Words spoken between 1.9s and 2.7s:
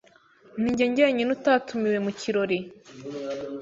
mu kirori.